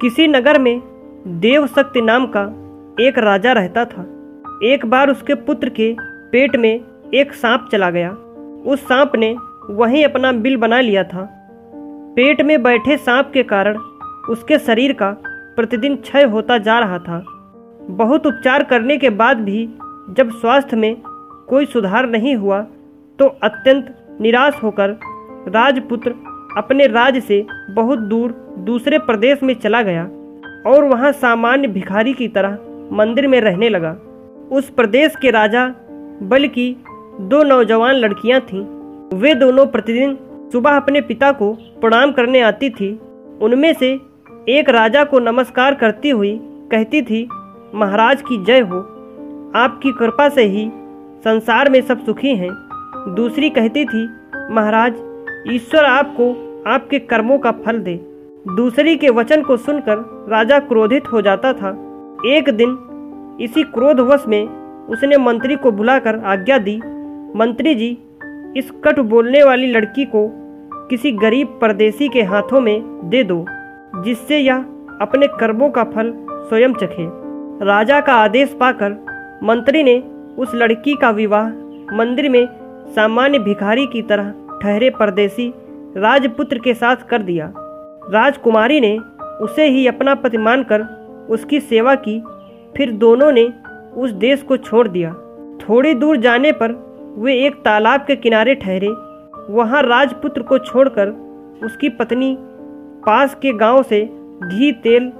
[0.00, 0.80] किसी नगर में
[1.26, 2.42] देवशक्ति नाम का
[3.00, 4.02] एक राजा रहता था।
[4.64, 5.96] एक बार उसके पुत्र के
[6.32, 6.80] पेट में
[7.14, 8.10] एक सांप चला गया।
[8.66, 9.36] उस सांप ने
[9.70, 11.28] वहीं अपना बिल बना लिया था।
[12.16, 13.78] पेट में बैठे सांप के कारण
[14.30, 15.10] उसके शरीर का
[15.56, 17.18] प्रतिदिन क्षय होता जा रहा था।
[17.90, 19.66] बहुत उपचार करने के बाद भी
[20.10, 20.94] जब स्वास्थ्य में
[21.48, 22.60] कोई सुधार नहीं हुआ
[23.18, 24.88] तो अत्यंत निराश होकर
[25.48, 26.14] राजपुत्र
[26.56, 30.04] अपने राज से बहुत दूर दूसरे प्रदेश में चला गया
[30.66, 32.58] और वहाँ सामान्य भिखारी की तरह
[32.92, 33.96] मंदिर में रहने लगा।
[34.52, 35.66] उस प्रदेश के राजा,
[36.22, 36.76] बल्कि
[37.20, 38.64] दो नौजवान लड़कियाँ थीं।
[39.18, 40.18] वे दोनों प्रतिदिन
[40.52, 43.00] सुबह अपने पिता को प्रणाम करने आती थी।
[43.42, 43.92] उनमें से
[44.48, 47.28] एक राजा को नमस्कार करती हुई कहती थी,
[47.74, 48.80] महाराज की जय हो।
[49.56, 50.70] आपकी कृपा से ही
[51.24, 52.50] संसार में सब सुखी हैं।
[53.14, 54.04] दूसरी कहती थी,
[54.50, 54.94] महाराज,
[55.48, 58.09] ईश्वर आपको आपके कर्मों का फल दे।
[58.48, 61.70] दूसरी के वचन को सुनकर राजा क्रोधित हो जाता था।
[62.26, 64.48] एक दिन इसी क्रोधवश में
[64.88, 66.76] उसने मंत्री को बुलाकर आज्ञा दी,
[67.36, 67.98] मंत्री जी,
[68.56, 70.26] इस कट बोलने वाली लड़की को
[70.88, 73.44] किसी गरीब परदेसी के हाथों में दे दो,
[74.04, 74.64] जिससे यह
[75.00, 76.12] अपने कर्मों का फल
[76.48, 77.08] स्वयं चखे।
[77.66, 78.92] राजा का आदेश पाकर
[79.42, 80.02] मंत्री ने
[80.38, 81.48] उस लड़की का विवाह
[81.96, 82.46] मंदिर में
[82.94, 85.52] सामान्य भिखारी की तरह ठहरे परदेसी
[85.96, 87.52] राजपुत्र के साथ कर दिया।
[88.10, 88.98] राजकुमारी ने
[89.40, 90.82] उसे ही अपना पति मानकर
[91.30, 92.22] उसकी सेवा की।
[92.76, 93.52] फिर दोनों ने
[93.96, 95.12] उस देश को छोड़ दिया।
[95.60, 96.72] थोड़ी दूर जाने पर
[97.18, 98.88] वे एक तालाब के किनारे ठहरे।
[99.52, 101.08] वहाँ राजपुत्र को छोड़कर
[101.64, 102.36] उसकी पत्नी
[103.06, 104.00] पास के गाँव से
[104.44, 105.10] घी, तेल,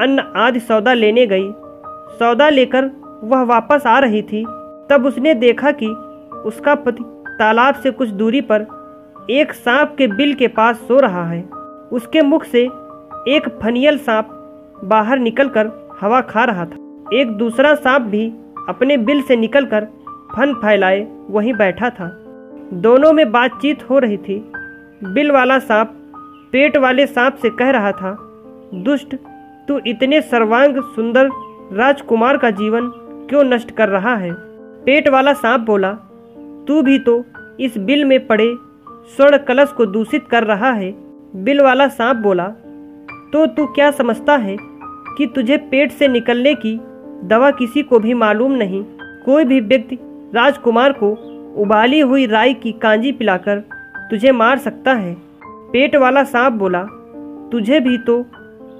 [0.00, 1.50] अन्न आदि सौदा लेने गई।
[2.18, 2.90] सौदा लेकर
[3.24, 4.44] वह वापस आ रही थी।
[4.90, 5.86] तब उसने देखा कि
[6.46, 7.04] उसका पति
[7.38, 8.66] तालाब से कुछ दूरी पर
[9.30, 11.55] एक सांप के बिल के पास सो रहा है।
[11.92, 12.62] उसके मुख से
[13.28, 14.28] एक फनियल सांप
[14.84, 15.70] बाहर निकलकर
[16.00, 16.76] हवा खा रहा था।
[17.14, 18.32] एक दूसरा सांप भी
[18.68, 19.84] अपने बिल से निकलकर
[20.36, 22.08] फन फैलाए, वहीं बैठा था।
[22.72, 24.38] दोनों में बातचीत हो रही थी।
[25.04, 25.92] बिल वाला सांप
[26.52, 28.16] पेट वाले सांप से कह रहा था,
[28.74, 29.14] दुष्ट,
[29.68, 31.28] तू इतने सर्वांग सुंदर
[31.72, 32.90] राजकुमार का जीवन
[33.28, 34.32] क्यों नष्ट कर रहा है?
[34.84, 35.92] पेट वाला सांप बोला,
[36.68, 37.24] तू भी तो
[37.60, 38.54] इस बिल में पड़े
[39.16, 41.05] स्वर्ण कलश को दूषित कर रहा है।
[41.44, 42.46] बिल वाला सांप बोला
[43.32, 44.56] तो तू क्या समझता है
[45.18, 46.80] कि तुझे पेट से निकलने की
[47.24, 48.82] दवा किसी को भी मालूम नहीं?
[49.24, 49.98] कोई भी व्यक्ति
[50.34, 51.10] राजकुमार को
[51.56, 53.58] उबाली हुई राई की कांजी पिलाकर
[54.10, 55.14] तुझे मार सकता है?
[55.72, 56.82] पेट वाला सांप बोला,
[57.52, 58.22] तुझे भी तो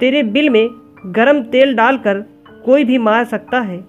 [0.00, 0.68] तेरे बिल में
[1.06, 2.22] गरम तेल डालकर
[2.64, 3.84] कोई भी मार सकता है।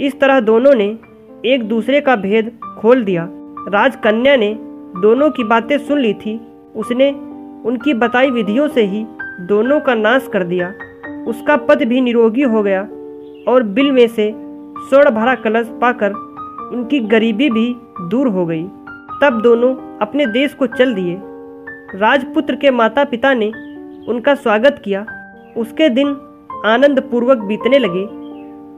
[0.00, 0.96] इस तरह दोनों ने
[1.44, 3.28] एक दूसरे का भेद खोल दिया।
[3.68, 4.54] राजकन्या ने
[5.02, 6.40] दोनों की बातें सुन ली थी।
[6.76, 7.10] उसने
[7.66, 9.06] उनकी बताई विधियों से ही
[9.40, 10.72] दोनों का नाश कर दिया।
[11.26, 12.80] उसका पद भी निरोगी हो गया
[13.48, 14.32] और बिल में से
[14.88, 16.12] स्वर्ण भरा कलश पाकर
[16.74, 17.76] उनकी गरीबी भी
[18.08, 18.64] दूर हो गई।
[19.22, 21.20] तब दोनों अपने देश को चल दिए।
[21.98, 23.52] राजपुत्र के माता पिता ने
[24.08, 25.06] उनका स्वागत किया।
[25.56, 26.16] उसके दिन
[26.66, 28.06] आनंद पूर्वक बीतने लगे।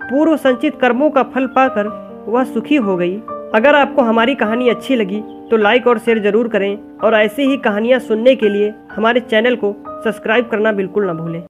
[0.05, 1.87] पूर्व संचित कर्मों का फल पाकर
[2.29, 3.17] वह सुखी हो गई।
[3.55, 5.21] अगर आपको हमारी कहानी अच्छी लगी
[5.51, 9.57] तो लाइक और शेयर ज़रूर करें और ऐसी ही कहानियाँ सुनने के लिए हमारे चैनल
[9.57, 9.73] को
[10.05, 11.43] सब्सक्राइब करना बिल्कुल ना भूलें।